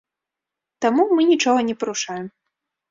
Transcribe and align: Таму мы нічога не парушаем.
Таму 0.85 1.07
мы 1.15 1.21
нічога 1.31 1.59
не 1.69 1.75
парушаем. 1.83 2.25